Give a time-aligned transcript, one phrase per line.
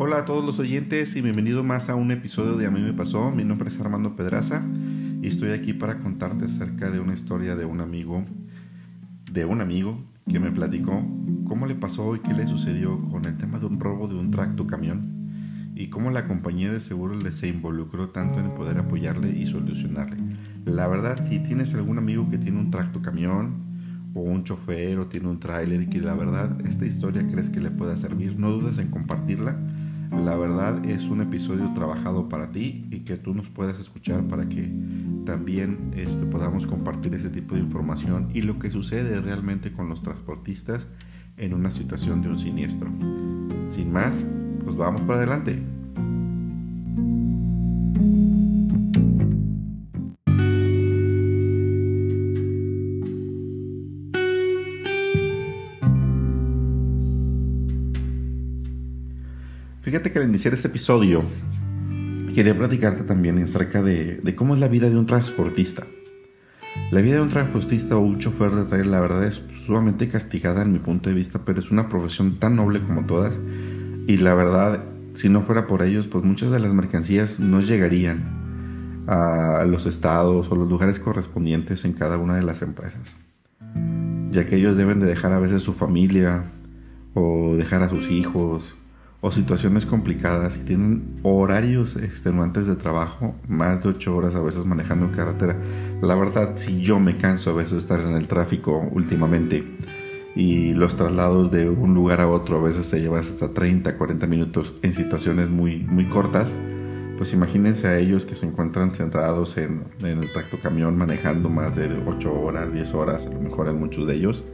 [0.00, 2.92] Hola a todos los oyentes y bienvenido más a un episodio de A mí me
[2.92, 3.32] pasó.
[3.32, 4.64] Mi nombre es Armando Pedraza
[5.20, 8.24] y estoy aquí para contarte acerca de una historia de un amigo,
[9.28, 11.04] de un amigo que me platicó
[11.48, 14.30] cómo le pasó y qué le sucedió con el tema de un robo de un
[14.30, 19.36] tracto camión y cómo la compañía de seguros le se involucró tanto en poder apoyarle
[19.36, 20.18] y solucionarle.
[20.64, 23.66] La verdad, si tienes algún amigo que tiene un tracto camión,
[24.14, 27.60] o un chofer o tiene un tráiler y que la verdad esta historia crees que
[27.60, 29.56] le pueda servir, no dudes en compartirla
[30.10, 34.48] la verdad es un episodio trabajado para ti y que tú nos puedas escuchar para
[34.48, 34.72] que
[35.24, 40.02] también este, podamos compartir ese tipo de información y lo que sucede realmente con los
[40.02, 40.86] transportistas
[41.36, 42.88] en una situación de un siniestro.
[43.68, 44.24] Sin más,
[44.64, 45.77] pues vamos para adelante.
[59.88, 61.22] Fíjate que al iniciar este episodio
[62.34, 65.86] quería platicarte también acerca de, cómo es la vida de un transportista.
[66.90, 70.60] La vida de un transportista o un chofer de trailer, la verdad es sumamente castigada
[70.60, 73.40] en mi punto de vista, pero es una profesión tan noble como todas.
[74.06, 79.06] Y la verdad, si no fuera por ellos, pues muchas de las mercancías no llegarían
[79.06, 83.16] a los estados o los lugares correspondientes en cada una de las empresas.
[84.32, 86.44] Ya que ellos deben de dejar a veces su familia
[87.14, 88.74] o dejar a sus hijos
[89.20, 94.64] o situaciones complicadas y tienen horarios extenuantes de trabajo, más de 8 horas a veces
[94.64, 95.56] manejando en carretera.
[96.00, 99.64] La verdad, si yo me canso a veces de estar en el tráfico últimamente
[100.36, 104.26] y los traslados de un lugar a otro a veces se llevan hasta 30, 40
[104.28, 106.48] minutos en situaciones muy, muy cortas,
[107.16, 111.74] pues imagínense a ellos que se encuentran centrados en, en el tracto camión manejando más
[111.74, 114.44] de 8 horas, 10 horas, a lo mejor en muchos de ellos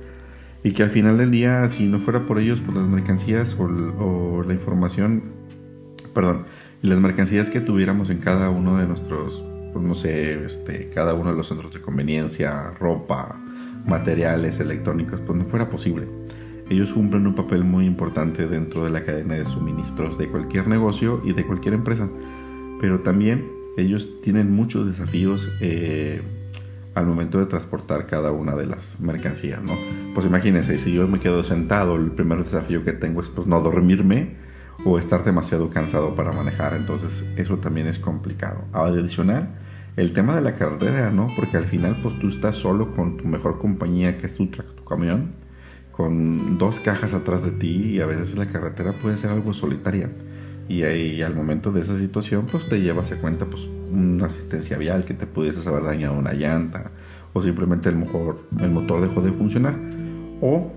[0.65, 4.43] y que al final del día, si no fuera por ellos, pues las mercancías o,
[4.43, 5.23] la información,
[6.15, 6.47] perdón,
[6.81, 9.45] las mercancías que tuviéramos en cada uno de nuestros,
[9.75, 13.39] pues no sé, este, cada uno de los centros de conveniencia, ropa,
[13.87, 16.09] materiales electrónicos, pues no fuera posible.
[16.71, 21.21] Ellos cumplen un papel muy importante dentro de la cadena de suministros de cualquier negocio
[21.27, 22.09] y de cualquier empresa,
[22.81, 25.47] pero también ellos tienen muchos desafíos.
[25.61, 26.23] Eh,
[26.95, 29.77] al momento de transportar cada una de las mercancías, ¿no?
[30.15, 33.61] Pues imagínense, si yo me quedo sentado, el primer desafío que tengo es pues no
[33.61, 34.37] dormirme
[34.85, 38.65] o estar demasiado cansado para manejar, entonces eso también es complicado.
[38.73, 39.49] Adicional,
[39.97, 41.29] el tema de la carretera, ¿no?
[41.37, 44.85] Porque al final pues tú estás solo con tu mejor compañía que es tu, tu
[44.85, 45.33] camión,
[45.93, 50.11] con dos cajas atrás de ti y a veces la carretera puede ser algo solitaria
[50.69, 54.77] y ahí al momento de esa situación pues te llevas a cuenta pues una asistencia
[54.77, 56.91] vial que te pudiese haber dañado una llanta
[57.33, 59.77] o simplemente el motor, el motor dejó de funcionar
[60.41, 60.73] o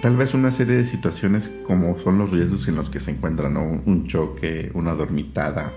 [0.00, 3.56] tal vez una serie de situaciones como son los riesgos en los que se encuentran
[3.56, 5.72] un choque, una dormitada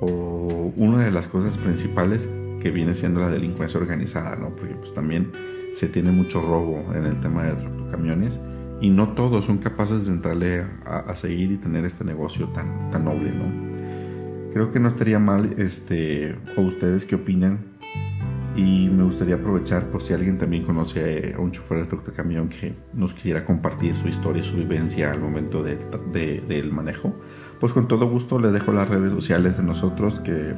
[0.00, 2.28] o una de las cosas principales
[2.60, 4.50] que viene siendo la delincuencia organizada, ¿no?
[4.50, 5.32] Porque pues también
[5.72, 7.54] se tiene mucho robo en el tema de
[7.90, 8.38] camiones
[8.80, 13.04] y no todos son capaces de entrarle a, seguir y tener este negocio tan, tan
[13.04, 13.61] noble, ¿no?
[14.52, 17.72] Creo que no estaría mal, este, o ustedes qué opinan,
[18.54, 22.74] y me gustaría aprovechar por si alguien también conoce a un chofer de camión que
[22.92, 27.14] nos quiera compartir su historia y su vivencia al momento del manejo,
[27.60, 30.54] pues con todo gusto le dejo las redes sociales de nosotros que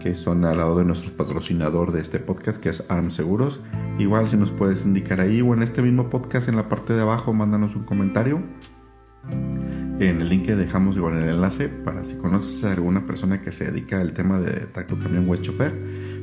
[0.00, 3.60] que son al lado de nuestro patrocinador de este podcast, que es ARM Seguros.
[3.98, 7.02] Igual si nos puedes indicar ahí o en este mismo podcast en la parte de
[7.02, 8.42] abajo, mándanos un comentario.
[10.00, 13.42] En el link que dejamos igual en el enlace para si conoces a alguna persona
[13.42, 15.74] que se dedica al tema de tracto camión o chofer,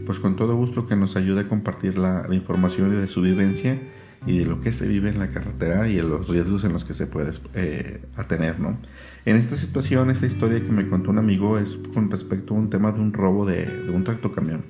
[0.03, 3.79] pues con todo gusto que nos ayude a compartir la, la información de su vivencia
[4.25, 6.85] y de lo que se vive en la carretera y de los riesgos en los
[6.85, 8.79] que se puede eh, atener, ¿no?
[9.25, 12.71] En esta situación, esta historia que me contó un amigo es con respecto a un
[12.71, 14.63] tema de un robo de, de un tractocamión.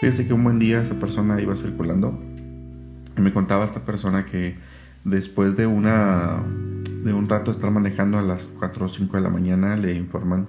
[0.00, 2.18] Fíjese que un buen día esa persona iba circulando
[3.14, 4.56] y me contaba esta persona que
[5.04, 6.42] después de una
[7.04, 10.48] de un rato estar manejando a las 4 o 5 de la mañana le informan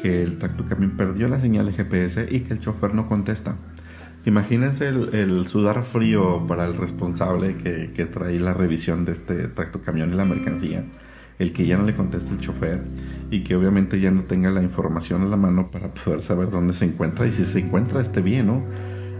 [0.00, 3.56] que el tractocamión perdió la señal de GPS y que el chofer no contesta.
[4.24, 10.12] Imagínense el, sudar frío para el responsable que, trae la revisión de este tracto camión
[10.12, 10.84] y la mercancía.
[11.38, 12.82] El que ya no le conteste el chofer
[13.30, 16.72] y que obviamente ya no tenga la información a la mano para poder saber dónde
[16.72, 18.64] se encuentra y si se encuentra esté bien, ¿no?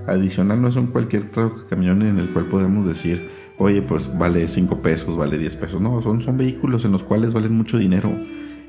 [0.06, 4.46] Adicional no es un cualquier tracto camión en el cual podemos decir, oye, pues vale
[4.48, 5.80] 5 pesos, vale 10 pesos.
[5.80, 8.12] No, son, son vehículos en los cuales valen mucho dinero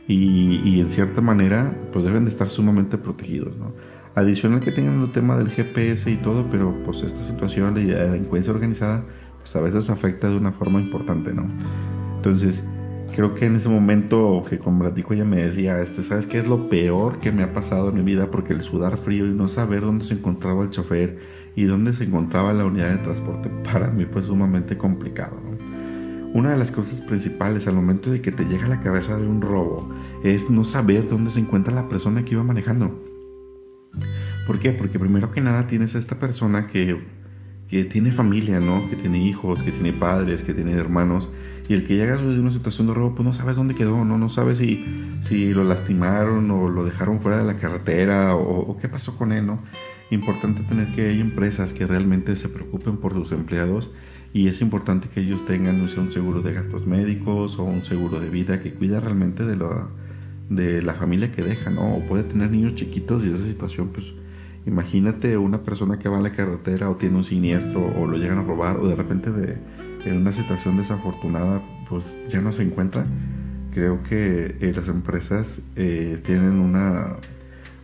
[0.07, 3.73] y, y en cierta manera pues deben de estar sumamente protegidos, ¿no?
[4.15, 8.51] Adicional que tengan el tema del GPS y todo, pero pues esta situación de delincuencia
[8.51, 9.03] organizada
[9.37, 11.45] pues a veces afecta de una forma importante, ¿no?
[12.15, 12.63] Entonces,
[13.15, 16.47] creo que en ese momento que con platico ella me decía, este, ¿sabes qué es
[16.47, 18.29] lo peor que me ha pasado en mi vida?
[18.29, 21.19] Porque el sudar frío y no saber dónde se encontraba el chofer
[21.57, 25.41] y dónde se encontraba la unidad de transporte para mí fue sumamente complicado.
[26.33, 29.27] Una de las cosas principales al momento de que te llega a la cabeza de
[29.27, 29.89] un robo
[30.23, 33.03] es no saber dónde se encuentra la persona que iba manejando.
[34.45, 34.71] ¿Por qué?
[34.71, 37.01] Porque primero que nada tienes a esta persona que,
[37.67, 38.87] que tiene familia, ¿no?
[38.89, 41.27] Que tiene hijos, que tiene padres, que tiene hermanos.
[41.67, 44.19] Y el que llega de una situación de robo, pues no sabes dónde quedó, ¿no?
[44.19, 44.85] No sabes si,
[45.21, 49.31] si lo lastimaron o lo dejaron fuera de la carretera o, o qué pasó con
[49.31, 49.63] él, ¿no?
[50.09, 53.91] Importante tener que hay empresas que realmente se preocupen por sus empleados
[54.33, 58.19] y es importante que ellos tengan no un seguro de gastos médicos o un seguro
[58.19, 59.87] de vida que cuida realmente de la,
[60.49, 61.95] de la familia que deja, ¿no?
[61.95, 64.13] O puede tener niños chiquitos y esa situación, pues
[64.65, 68.37] imagínate una persona que va en la carretera o tiene un siniestro o lo llegan
[68.37, 69.57] a robar o de repente de,
[70.05, 73.05] en una situación desafortunada pues ya no se encuentra.
[73.73, 77.17] Creo que eh, las empresas eh, tienen una,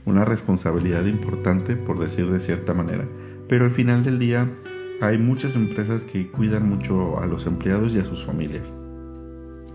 [0.06, 3.08] una responsabilidad importante, por decir de cierta manera,
[3.48, 4.50] pero al final del día
[5.02, 8.72] hay muchas empresas que cuidan mucho a los empleados y a sus familias.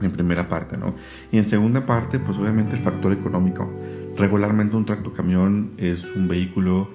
[0.00, 0.94] En primera parte, ¿no?
[1.32, 3.68] Y en segunda parte, pues obviamente el factor económico.
[4.16, 6.88] Regularmente un tractocamión es un vehículo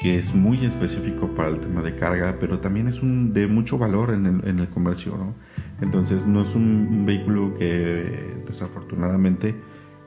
[0.00, 3.78] que es muy específico para el tema de carga, pero también es un, de mucho
[3.78, 5.34] valor en el, en el comercio, ¿no?
[5.80, 9.56] Entonces no es un vehículo que desafortunadamente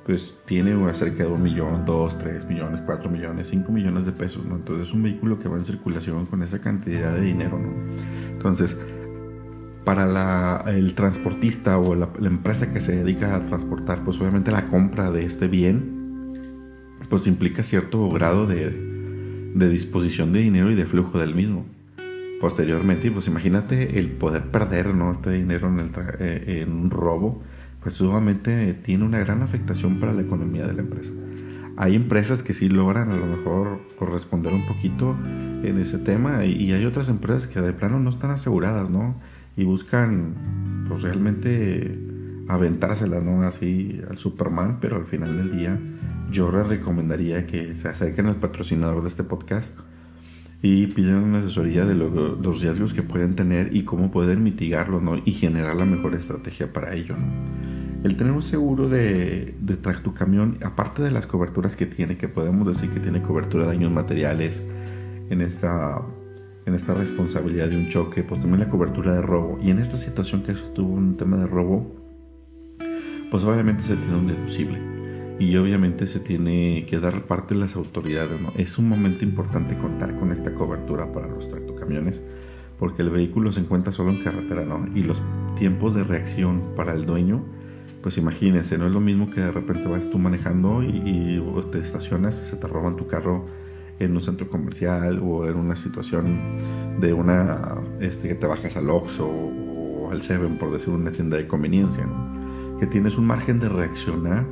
[0.06, 4.46] pues tiene cerca de un millón, dos, tres millones, cuatro millones, cinco millones de pesos,
[4.46, 4.56] ¿no?
[4.56, 7.72] Entonces es un vehículo que va en circulación con esa cantidad de dinero, ¿no?
[8.32, 8.78] Entonces,
[9.86, 14.68] para la, el transportista o la, empresa que se dedica a transportar, pues obviamente la
[14.68, 16.34] compra de este bien,
[17.10, 18.72] pues implica cierto grado de,
[19.54, 21.66] de disposición de dinero y de flujo del mismo.
[22.40, 25.12] Posteriormente, pues imagínate el poder perder, ¿no?
[25.12, 27.44] Este dinero en, eh, en un robo
[27.82, 31.14] pues sumamente tiene una gran afectación para la economía de la empresa.
[31.78, 35.16] Hay empresas que sí logran a lo mejor corresponder un poquito
[35.64, 39.16] en ese tema y hay otras empresas que de plano no están aseguradas, ¿no?
[39.58, 41.98] Y buscan pues realmente
[42.48, 43.44] aventársela, ¿no?
[43.44, 45.80] Así al Superman, pero al final del día
[46.30, 49.76] yo les recomendaría que se acerquen al patrocinador de este podcast
[50.62, 55.18] y pidan una asesoría de los riesgos que pueden tener y cómo pueden mitigarlo, ¿no?
[55.26, 57.71] Y generar la mejor estrategia para ello, ¿no?
[58.04, 59.78] El tener un seguro de, de
[60.16, 63.92] camión, aparte de las coberturas que tiene, que podemos decir que tiene cobertura de daños
[63.92, 64.64] materiales
[65.30, 66.02] en esta,
[66.66, 69.60] en esta responsabilidad de un choque, pues también la cobertura de robo.
[69.62, 71.96] Y en esta situación que tuvo un tema de robo,
[73.30, 74.80] pues obviamente se tiene un deducible.
[75.40, 78.42] Y obviamente se tiene que dar parte de las autoridades.
[78.42, 78.52] ¿no?
[78.56, 82.22] Es un momento importante contar con esta cobertura para los tractocamiones
[82.82, 84.88] porque el vehículo se encuentra solo en carretera, ¿no?
[84.96, 85.22] Y los
[85.56, 87.44] tiempos de reacción para el dueño
[88.02, 92.42] pues imagínense, no es lo mismo que de repente vas tú manejando y, te estacionas
[92.42, 93.46] y se te roban tu carro
[94.00, 96.58] en un centro comercial o en una situación
[97.00, 101.38] de una, este, que te bajas al Oxxo o, al Seven, por decir una tienda
[101.38, 102.06] de conveniencia,
[102.80, 104.46] que tienes un margen de reaccionar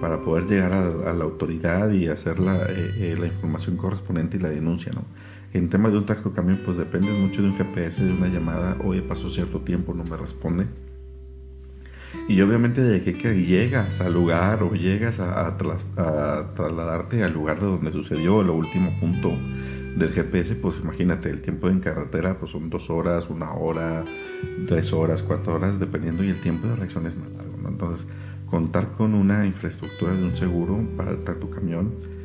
[0.00, 4.40] para poder llegar a, la autoridad y hacer la, eh, eh, la, información correspondiente y
[4.40, 4.92] la denuncia.
[4.92, 5.04] ¿no?
[5.52, 8.76] En tema de un tracto camión, pues depende mucho de un GPS, de una llamada,
[8.84, 10.66] oye, pasó cierto tiempo, no me responde
[12.28, 17.92] y obviamente de que, llegas al lugar o llegas a, trasladarte al lugar de donde
[17.92, 19.36] sucedió el último punto
[19.96, 24.04] del GPS, pues imagínate, el tiempo en carretera pues son dos horas, una hora,
[24.66, 27.68] tres horas, cuatro horas, dependiendo y el tiempo de reacción es más largo.
[27.68, 28.06] Entonces,
[28.46, 32.17] contar con una infraestructura de un seguro para tu camión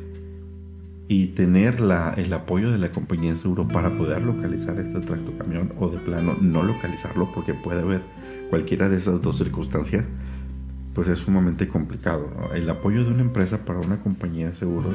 [1.06, 5.00] y tener la, el apoyo de la compañía de seguro para poder localizar este
[5.36, 8.02] camión o de plano no localizarlo porque puede haber
[8.48, 10.04] cualquiera de esas dos circunstancias,
[10.94, 12.28] pues es sumamente complicado.
[12.54, 14.94] El apoyo de una empresa para una compañía de seguros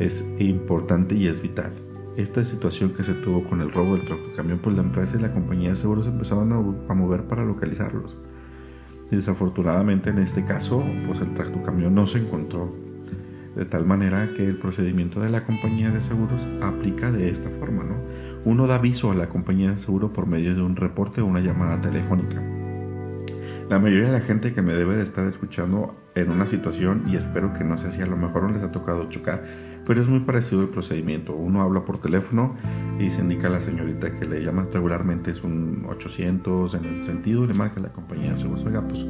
[0.00, 1.72] es importante y es vital.
[2.16, 4.06] Esta situación que se tuvo con el robo del
[4.36, 8.16] camión, pues la empresa y la compañía de seguros empezaron a, mover para localizarlos.
[9.10, 11.32] Desafortunadamente en este caso, pues el
[11.64, 12.89] camión no se encontró.
[13.56, 17.82] De tal manera que el procedimiento de la compañía de seguros aplica de esta forma,
[17.82, 17.96] ¿no?
[18.44, 21.40] Uno da aviso a la compañía de seguro por medio de un reporte o una
[21.40, 22.40] llamada telefónica.
[23.68, 27.14] La mayoría de la gente que me debe de estar escuchando en una situación, y
[27.14, 29.44] espero que no sea así, a lo mejor no les ha tocado chocar,
[29.86, 31.36] pero es muy parecido el procedimiento.
[31.36, 32.56] Uno habla por teléfono
[32.98, 37.04] y se indica a la señorita que le llama regularmente, es un 800 en ese
[37.04, 39.06] sentido, le marca la compañía de seguros, oiga, pues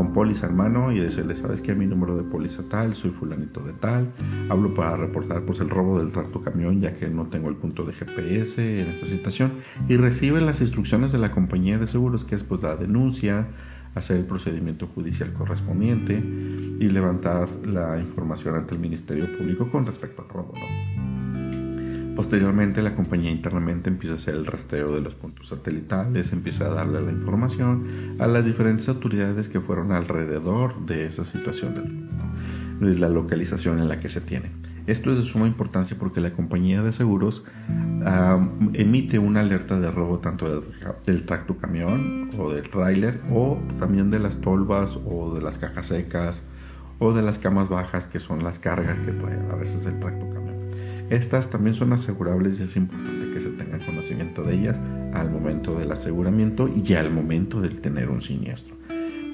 [0.00, 3.60] con póliza en mano y decirle, sabes que mi número de póliza tal, soy fulanito
[3.60, 4.10] de tal,
[4.48, 7.84] hablo para reportar pues el robo del tracto camión ya que no tengo el punto
[7.84, 9.52] de GPS en esta situación
[9.90, 13.48] y reciben las instrucciones de la compañía de seguros que es pues la denuncia,
[13.94, 20.22] hacer el procedimiento judicial correspondiente y levantar la información ante el Ministerio Público con respecto
[20.22, 20.54] al robo.
[22.20, 26.68] Posteriormente la compañía internamente empieza a hacer el rastreo de los puntos satelitales, empieza a
[26.68, 32.10] darle la información a las diferentes autoridades que fueron alrededor de esa situación
[32.78, 34.50] de la localización en la que se tiene.
[34.86, 37.42] Esto es de suma importancia porque la compañía de seguros
[38.74, 40.62] emite una alerta de robo tanto
[41.06, 45.86] del, tracto camión o del trailer o también de las tolvas o de las cajas
[45.86, 46.42] secas
[46.98, 50.28] o de las camas bajas que son las cargas que trae a veces el tracto
[50.28, 50.49] camión.
[51.10, 54.80] Estas también son asegurables y es importante que se tenga conocimiento de ellas
[55.12, 58.76] al momento del aseguramiento y al momento de tener un siniestro.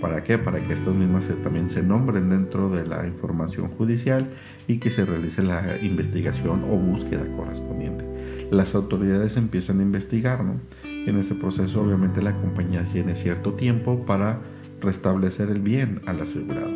[0.00, 0.38] ¿Para qué?
[0.38, 4.30] Para que estas mismas también se nombren dentro de la información judicial
[4.66, 8.04] y que se realice la investigación o búsqueda correspondiente.
[8.50, 10.60] Las autoridades empiezan a investigar, ¿no?
[10.84, 14.40] En ese proceso obviamente la compañía tiene cierto tiempo para
[14.80, 16.72] restablecer el bien al asegurado.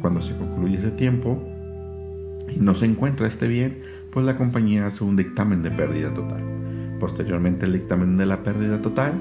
[0.00, 1.42] Cuando se concluye ese tiempo
[2.48, 3.82] y no se encuentra este bien,
[4.16, 6.42] pues la compañía hace un dictamen de pérdida total.
[6.98, 9.12] Posteriormente el dictamen de la pérdida total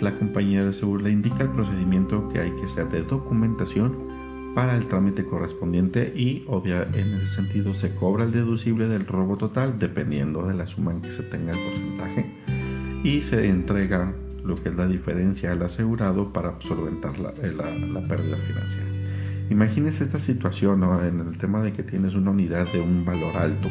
[0.00, 4.76] la compañía de seguro le indica el procedimiento que hay que hacer de documentación para
[4.76, 9.78] el trámite correspondiente y obvia en ese sentido se cobra el deducible del robo total
[9.78, 12.26] dependiendo de la suma en que se tenga el porcentaje
[13.04, 18.08] y se entrega lo que es la diferencia al asegurado para solventar la, eh, la,
[18.08, 18.88] pérdida financiera.
[19.48, 23.68] Imagínese esta situación en el tema de que tienes una unidad de un valor alto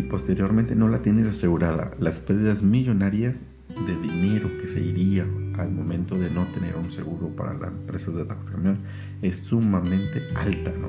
[0.00, 1.92] y posteriormente no la tienes asegurada.
[1.98, 5.26] Las pérdidas millonarias de dinero que se iría
[5.58, 8.78] al momento de no tener un seguro para la empresa de camión
[9.22, 10.88] es sumamente alta, ¿no?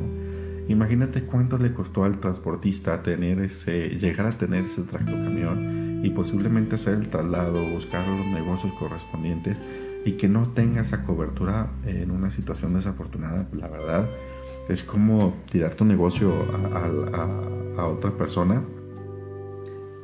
[0.68, 6.76] Imagínate cuánto le costó al transportista tener ese, llegar a tener ese camión y posiblemente
[6.76, 9.58] hacer el traslado, buscar los negocios correspondientes
[10.06, 14.08] y que no tenga esa cobertura en una situación desafortunada, la verdad
[14.70, 16.32] es como tirar tu negocio
[16.74, 18.64] a, a otra persona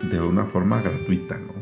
[0.10, 1.58] de una forma gratuita, ¿no?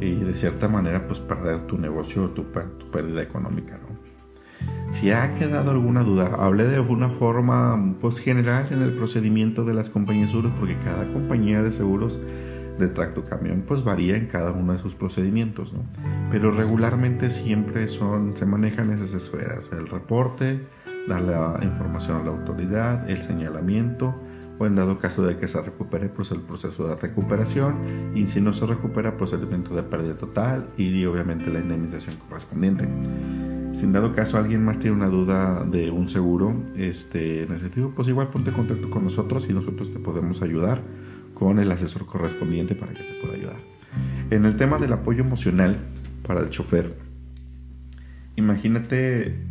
[0.00, 2.44] y de cierta manera pues perder tu negocio o tu,
[2.92, 3.78] pérdida económica.
[3.78, 3.96] ¿no?
[4.92, 9.74] Si ha quedado alguna duda, hablé de una forma pues general en el procedimiento de
[9.74, 12.18] las compañías de seguros porque cada compañía de seguros
[12.78, 15.80] de tracto camión pues varía en cada uno de sus procedimientos, ¿no?
[16.30, 20.60] pero regularmente siempre son, se manejan esas esferas, el reporte,
[21.08, 24.14] dar la información a la autoridad, el señalamiento,
[24.58, 28.40] o en dado caso de que se recupere, pues el proceso de recuperación y si
[28.40, 32.88] no se recupera, procedimiento de pérdida total y obviamente la indemnización correspondiente.
[33.74, 37.64] Si en dado caso alguien más tiene una duda de un seguro este, en ese
[37.64, 40.80] sentido, pues igual ponte en contacto con nosotros y nosotros te podemos ayudar
[41.34, 43.58] con el asesor correspondiente para que te pueda ayudar.
[44.30, 45.76] En el tema del apoyo emocional
[46.26, 46.96] para el chofer,
[48.36, 49.46] imagínate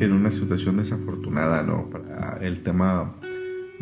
[0.00, 1.88] en una situación desafortunada, ¿no?
[1.88, 3.14] Para el tema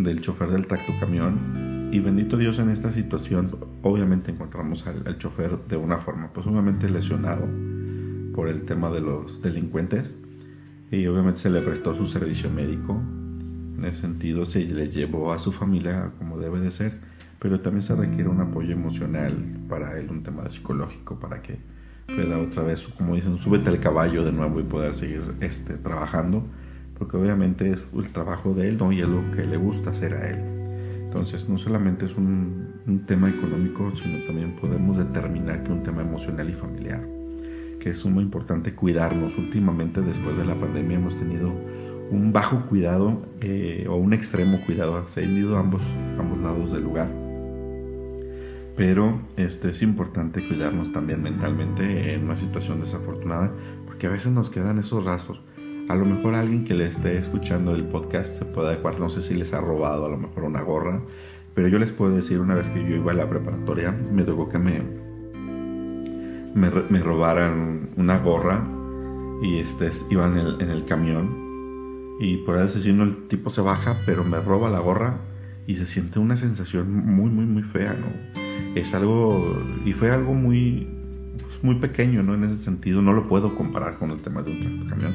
[0.02, 1.90] del chofer del tracto camión.
[1.92, 6.88] Y bendito Dios en esta situación, obviamente encontramos al, chofer de una forma, pues obviamente
[6.88, 7.49] lesionado
[8.35, 10.11] por el tema de los delincuentes.
[10.90, 13.00] Y obviamente se le prestó su servicio médico.
[13.76, 16.99] En ese sentido se le llevó a su familia como debe de ser.
[17.38, 19.33] Pero también se requiere un apoyo emocional
[19.69, 21.59] para él, un tema psicológico, para que
[22.07, 26.45] pueda otra vez, como dicen, súbete al caballo de nuevo y poder seguir este, trabajando
[27.00, 28.92] porque obviamente es el trabajo de él ¿no?
[28.92, 30.38] y es lo que le gusta hacer a él.
[31.02, 36.49] Entonces no solamente es un, tema económico, sino también podemos determinar que un tema emocional
[36.50, 37.07] y familiar,
[37.78, 39.38] que es muy importante cuidarnos.
[39.38, 41.49] Últimamente después de la pandemia hemos tenido
[42.11, 45.83] un bajo cuidado eh, o un extremo cuidado, se han ambos,
[46.19, 47.09] ambos lados del lugar.
[48.76, 53.52] Pero este, es importante cuidarnos también mentalmente en una situación desafortunada,
[53.87, 55.40] porque a veces nos quedan esos rastros
[55.90, 59.23] a lo mejor alguien que le esté escuchando el podcast se puede adecuar, no sé
[59.23, 61.02] si les ha robado a lo mejor una gorra,
[61.52, 64.49] pero yo les puedo decir, una vez que yo iba a la preparatoria, me tocó
[64.49, 64.82] que me,
[66.54, 68.64] me, robaran una gorra
[69.42, 73.97] y este, iba en el, el camión y por ahí asesino el tipo se baja,
[74.06, 75.18] pero me roba la gorra
[75.66, 78.40] y se siente una sensación muy, muy, muy fea, ¿no?
[78.76, 80.87] Es algo, y fue algo muy,
[81.42, 82.35] pues, muy pequeño, ¿no?
[82.35, 85.14] En ese sentido, no lo puedo comparar con el tema de un camión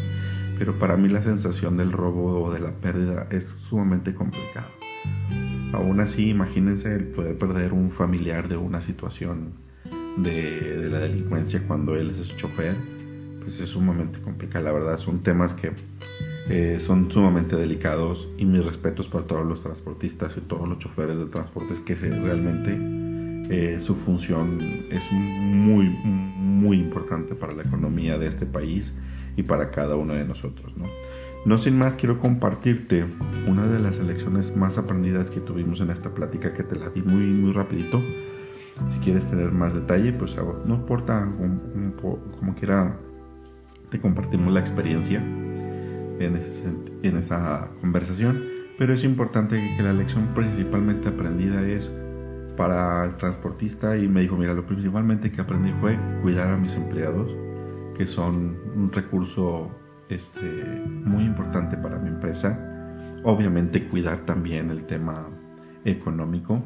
[0.58, 4.68] pero para mí la sensación del robo o de la pérdida es sumamente complicado.
[5.74, 9.54] Aún así, imagínense el poder perder un familiar de una situación
[10.18, 12.76] de, la delincuencia cuando él es chofer,
[13.42, 14.66] pues es sumamente complicado.
[14.66, 15.72] La verdad, son temas que
[16.50, 21.18] eh, son sumamente delicados y mis respetos para todos los transportistas y todos los choferes
[21.18, 22.78] de transportes que realmente
[23.50, 28.96] eh, su función es muy, muy importante para la economía de este país
[29.36, 30.76] y para cada uno de nosotros.
[30.78, 30.86] ¿no?
[31.46, 33.06] no sin más, quiero compartirte
[33.48, 37.02] una de las lecciones más aprendidas que tuvimos en esta plática que te la di
[37.02, 38.02] muy, muy rapidito.
[38.90, 41.28] Si quieres tener más detalle, pues no importa
[42.02, 42.98] como, quiera,
[43.90, 46.40] te compartimos la experiencia en,
[47.04, 48.44] en esa conversación.
[48.78, 51.90] Pero es importante que la lección principalmente aprendida es
[52.58, 56.76] para el transportista y me dijo, mira, lo principalmente que aprendí fue cuidar a mis
[56.76, 57.32] empleados,
[57.98, 59.72] que son un recurso
[60.10, 62.60] este, muy importante para mi empresa.
[63.24, 65.28] Obviamente cuidar también el tema
[65.84, 66.64] económico,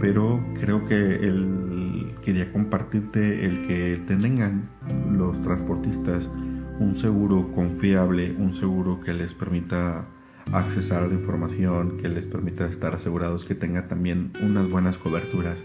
[0.00, 4.68] pero creo que él quería compartirte el que tengan
[5.10, 6.30] los transportistas
[6.78, 10.06] un seguro confiable, un seguro que les permita
[10.52, 15.64] accesar a la información, que les permita estar asegurados, que tenga también unas buenas coberturas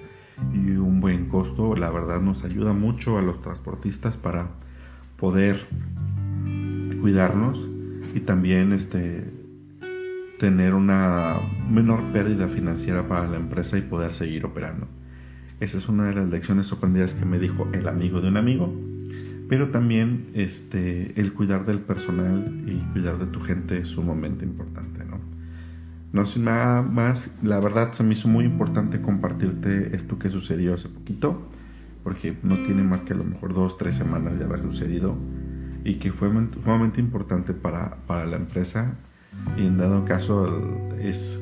[0.53, 4.51] y un buen costo, la verdad nos ayuda mucho a los transportistas para
[5.21, 5.67] poder
[6.99, 7.65] cuidarnos
[8.13, 9.23] y también este
[10.37, 14.87] tener una menor pérdida financiera para la empresa y poder seguir operando.
[15.61, 18.91] Esa es una de las lecciones sorprendidas que me dijo el amigo de un amigo
[19.51, 25.03] pero también este, el cuidar del personal y cuidar de tu gente es sumamente importante,
[25.03, 25.19] ¿no?
[26.13, 30.73] No sin nada más, la verdad se me hizo muy importante compartirte esto que sucedió
[30.73, 31.49] hace poquito,
[32.03, 35.15] porque no tiene más que a lo mejor dos, tres semanas de haber sucedido
[35.84, 36.29] y que fue
[36.63, 38.98] sumamente importante para, para la empresa
[39.58, 41.39] y en dado caso es,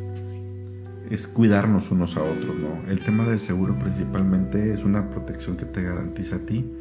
[1.10, 2.90] es cuidarnos unos a otros, ¿no?
[2.90, 6.72] El tema del seguro principalmente es una protección que te garantiza a ti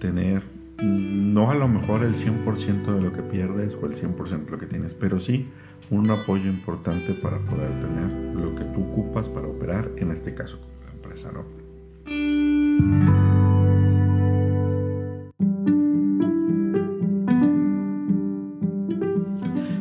[0.00, 0.42] tener
[0.80, 4.58] no a lo mejor el 100% de lo que pierdes o el 100% de lo
[4.58, 5.48] que tienes, pero sí
[5.90, 10.60] un apoyo importante para poder tener lo que tú ocupas para operar, en este caso
[10.60, 13.17] como la empresa, ¿no?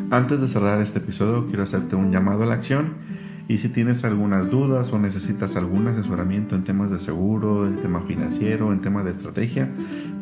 [0.10, 2.94] Antes de cerrar este episodio, quiero hacerte un llamado a la acción
[3.50, 8.00] y si tienes algunas dudas o necesitas algún asesoramiento en temas de seguro, en tema
[8.00, 9.70] financiero, en temas de estrategia,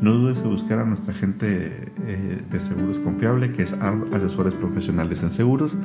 [0.01, 5.21] no dudes en buscar a nuestra gente eh, de seguros confiable, que es Asesores Profesionales
[5.21, 5.75] en Seguros,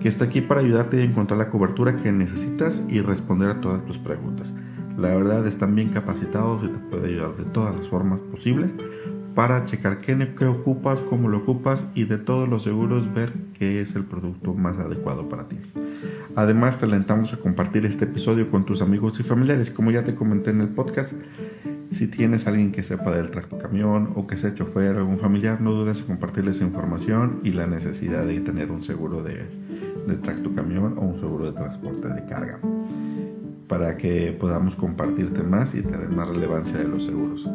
[0.00, 3.84] que está aquí para ayudarte a encontrar la cobertura que necesitas y responder a todas
[3.86, 4.52] tus preguntas.
[4.98, 8.74] La verdad están bien capacitados y te puede ayudar de todas las formas posibles
[9.34, 13.80] para checar qué, qué, ocupas, cómo lo ocupas y de todos los seguros ver qué
[13.80, 15.56] es el producto más adecuado para ti.
[16.36, 19.70] Además, te alentamos a compartir este episodio con tus amigos y familiares.
[19.70, 21.14] Como ya te comenté en el podcast,
[21.90, 25.60] si tienes alguien que sepa del tracto camión o que sea chofer o algún familiar,
[25.60, 29.44] no dudes en compartirles información y la necesidad de tener un seguro de,
[30.06, 32.58] de tracto camión o un seguro de transporte de carga
[33.68, 37.48] para que podamos compartirte más y tener más relevancia de los seguros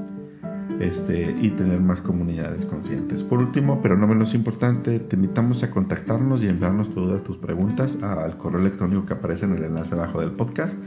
[0.80, 3.24] este, y tener más comunidades conscientes.
[3.24, 7.98] Por último, pero no menos importante, te invitamos a contactarnos y enviarnos todas tus preguntas
[8.02, 10.78] al correo electrónico que aparece en el enlace abajo del podcast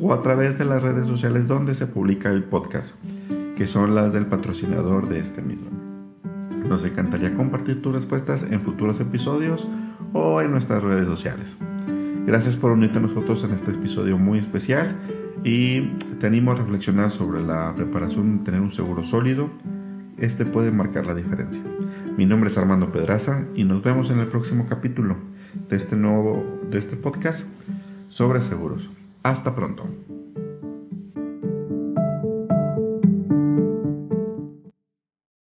[0.00, 2.96] o a través de las redes sociales donde se publica el podcast,
[3.56, 5.70] que son las del patrocinador de este mismo.
[6.68, 9.68] Nos encantaría compartir tus respuestas en futuros episodios
[10.12, 11.56] o en nuestras redes sociales.
[12.26, 14.96] Gracias por unirte a nosotros en este episodio muy especial
[15.46, 15.80] y
[16.18, 19.48] te animo a reflexionar sobre la preparación de tener un seguro sólido.
[20.18, 21.62] Este puede marcar la diferencia.
[22.16, 25.16] Mi nombre es Armando Pedraza y nos vemos en el próximo capítulo
[25.68, 27.44] de este nuevo de este podcast
[28.08, 28.90] sobre seguros.
[29.22, 30.15] Hasta pronto.